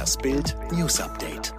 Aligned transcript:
Das 0.00 0.16
Bild 0.16 0.56
News 0.72 0.98
Update. 0.98 1.52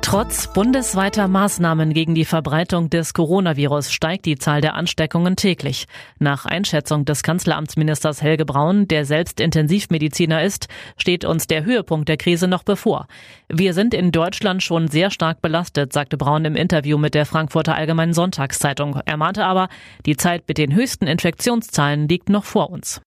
Trotz 0.00 0.50
bundesweiter 0.54 1.28
Maßnahmen 1.28 1.92
gegen 1.92 2.14
die 2.14 2.24
Verbreitung 2.24 2.88
des 2.88 3.12
Coronavirus 3.12 3.92
steigt 3.92 4.24
die 4.24 4.38
Zahl 4.38 4.62
der 4.62 4.76
Ansteckungen 4.76 5.36
täglich. 5.36 5.84
Nach 6.18 6.46
Einschätzung 6.46 7.04
des 7.04 7.22
Kanzleramtsministers 7.22 8.22
Helge 8.22 8.46
Braun, 8.46 8.88
der 8.88 9.04
selbst 9.04 9.40
Intensivmediziner 9.40 10.42
ist, 10.42 10.68
steht 10.96 11.26
uns 11.26 11.46
der 11.46 11.66
Höhepunkt 11.66 12.08
der 12.08 12.16
Krise 12.16 12.48
noch 12.48 12.62
bevor. 12.62 13.08
Wir 13.50 13.74
sind 13.74 13.92
in 13.92 14.10
Deutschland 14.10 14.62
schon 14.62 14.88
sehr 14.88 15.10
stark 15.10 15.42
belastet, 15.42 15.92
sagte 15.92 16.16
Braun 16.16 16.46
im 16.46 16.56
Interview 16.56 16.96
mit 16.96 17.12
der 17.12 17.26
Frankfurter 17.26 17.74
Allgemeinen 17.74 18.14
Sonntagszeitung. 18.14 19.00
Er 19.04 19.18
mahnte 19.18 19.44
aber, 19.44 19.68
die 20.06 20.16
Zeit 20.16 20.44
mit 20.48 20.56
den 20.56 20.74
höchsten 20.74 21.06
Infektionszahlen 21.06 22.08
liegt 22.08 22.30
noch 22.30 22.44
vor 22.44 22.70
uns. 22.70 23.02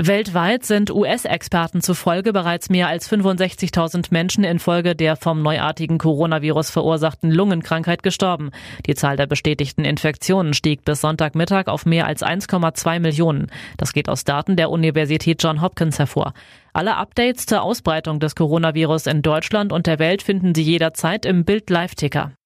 Weltweit 0.00 0.64
sind 0.64 0.92
US-Experten 0.92 1.80
zufolge 1.80 2.32
bereits 2.32 2.70
mehr 2.70 2.86
als 2.86 3.10
65.000 3.10 4.06
Menschen 4.12 4.44
infolge 4.44 4.94
der 4.94 5.16
vom 5.16 5.42
neuartigen 5.42 5.98
Coronavirus 5.98 6.70
verursachten 6.70 7.32
Lungenkrankheit 7.32 8.04
gestorben. 8.04 8.52
Die 8.86 8.94
Zahl 8.94 9.16
der 9.16 9.26
bestätigten 9.26 9.84
Infektionen 9.84 10.54
stieg 10.54 10.84
bis 10.84 11.00
Sonntagmittag 11.00 11.66
auf 11.66 11.84
mehr 11.84 12.06
als 12.06 12.22
1,2 12.22 13.00
Millionen. 13.00 13.48
Das 13.76 13.92
geht 13.92 14.08
aus 14.08 14.22
Daten 14.22 14.54
der 14.54 14.70
Universität 14.70 15.42
John 15.42 15.60
Hopkins 15.60 15.98
hervor. 15.98 16.32
Alle 16.72 16.94
Updates 16.94 17.46
zur 17.46 17.62
Ausbreitung 17.62 18.20
des 18.20 18.36
Coronavirus 18.36 19.08
in 19.08 19.22
Deutschland 19.22 19.72
und 19.72 19.88
der 19.88 19.98
Welt 19.98 20.22
finden 20.22 20.54
Sie 20.54 20.62
jederzeit 20.62 21.26
im 21.26 21.44
Bild 21.44 21.70
Live-Ticker. 21.70 22.37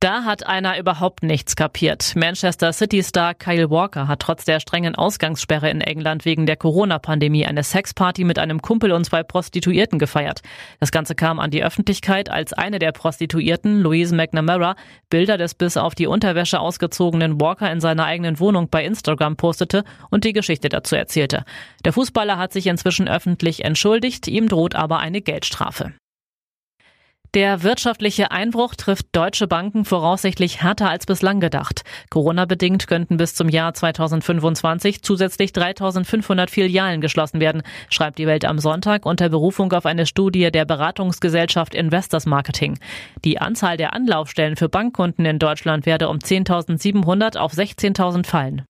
Da 0.00 0.24
hat 0.24 0.46
einer 0.46 0.78
überhaupt 0.78 1.22
nichts 1.22 1.56
kapiert. 1.56 2.12
Manchester 2.16 2.74
City-Star 2.74 3.32
Kyle 3.32 3.70
Walker 3.70 4.08
hat 4.08 4.20
trotz 4.20 4.44
der 4.44 4.60
strengen 4.60 4.94
Ausgangssperre 4.94 5.70
in 5.70 5.80
England 5.80 6.26
wegen 6.26 6.44
der 6.44 6.56
Corona-Pandemie 6.56 7.46
eine 7.46 7.64
Sexparty 7.64 8.24
mit 8.24 8.38
einem 8.38 8.60
Kumpel 8.60 8.92
und 8.92 9.06
zwei 9.06 9.22
Prostituierten 9.22 9.98
gefeiert. 9.98 10.42
Das 10.80 10.92
Ganze 10.92 11.14
kam 11.14 11.40
an 11.40 11.50
die 11.50 11.64
Öffentlichkeit, 11.64 12.28
als 12.28 12.52
eine 12.52 12.78
der 12.78 12.92
Prostituierten, 12.92 13.80
Louise 13.80 14.14
McNamara, 14.14 14.76
Bilder 15.08 15.38
des 15.38 15.54
bis 15.54 15.78
auf 15.78 15.94
die 15.94 16.06
Unterwäsche 16.06 16.60
ausgezogenen 16.60 17.40
Walker 17.40 17.72
in 17.72 17.80
seiner 17.80 18.04
eigenen 18.04 18.38
Wohnung 18.38 18.68
bei 18.68 18.84
Instagram 18.84 19.36
postete 19.36 19.82
und 20.10 20.24
die 20.24 20.34
Geschichte 20.34 20.68
dazu 20.68 20.94
erzählte. 20.94 21.46
Der 21.86 21.94
Fußballer 21.94 22.36
hat 22.36 22.52
sich 22.52 22.66
inzwischen 22.66 23.08
öffentlich 23.08 23.64
entschuldigt, 23.64 24.28
ihm 24.28 24.50
droht 24.50 24.74
aber 24.74 24.98
eine 24.98 25.22
Geldstrafe. 25.22 25.94
Der 27.36 27.62
wirtschaftliche 27.62 28.30
Einbruch 28.30 28.74
trifft 28.76 29.08
deutsche 29.12 29.46
Banken 29.46 29.84
voraussichtlich 29.84 30.62
härter 30.62 30.88
als 30.88 31.04
bislang 31.04 31.38
gedacht. 31.38 31.82
Corona-bedingt 32.08 32.86
könnten 32.86 33.18
bis 33.18 33.34
zum 33.34 33.50
Jahr 33.50 33.74
2025 33.74 35.02
zusätzlich 35.02 35.52
3500 35.52 36.48
Filialen 36.48 37.02
geschlossen 37.02 37.38
werden, 37.38 37.62
schreibt 37.90 38.16
die 38.16 38.26
Welt 38.26 38.46
am 38.46 38.58
Sonntag 38.58 39.04
unter 39.04 39.28
Berufung 39.28 39.70
auf 39.74 39.84
eine 39.84 40.06
Studie 40.06 40.50
der 40.50 40.64
Beratungsgesellschaft 40.64 41.74
Investors 41.74 42.24
Marketing. 42.24 42.78
Die 43.22 43.38
Anzahl 43.38 43.76
der 43.76 43.92
Anlaufstellen 43.92 44.56
für 44.56 44.70
Bankkunden 44.70 45.26
in 45.26 45.38
Deutschland 45.38 45.84
werde 45.84 46.08
um 46.08 46.16
10.700 46.16 47.36
auf 47.36 47.52
16.000 47.52 48.24
fallen. 48.24 48.64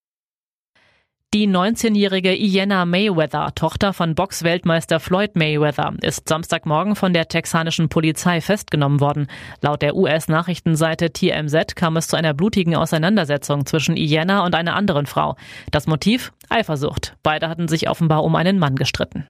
Die 1.37 1.47
19-jährige 1.47 2.35
Iena 2.35 2.87
Mayweather, 2.87 3.55
Tochter 3.55 3.93
von 3.93 4.15
Boxweltmeister 4.15 4.99
Floyd 5.01 5.37
Mayweather, 5.37 5.93
ist 6.01 6.31
Samstagmorgen 6.31 6.97
von 6.97 7.13
der 7.13 7.29
texanischen 7.29 7.91
Polizei 7.91 8.41
festgenommen 8.41 9.01
worden. 9.01 9.27
Laut 9.61 9.83
der 9.83 9.97
US-Nachrichtenseite 9.97 11.13
TMZ 11.13 11.77
kam 11.77 11.99
es 11.99 12.09
zu 12.09 12.17
einer 12.17 12.33
blutigen 12.33 12.75
Auseinandersetzung 12.75 13.67
zwischen 13.67 13.99
Iena 13.99 14.47
und 14.47 14.55
einer 14.55 14.77
anderen 14.77 15.05
Frau. 15.05 15.37
Das 15.71 15.87
Motiv? 15.87 16.33
Eifersucht. 16.49 17.17
Beide 17.23 17.51
hatten 17.51 17.69
sich 17.69 17.91
offenbar 17.91 18.25
um 18.25 18.35
einen 18.35 18.59
Mann 18.59 18.77
gestritten. 18.77 19.27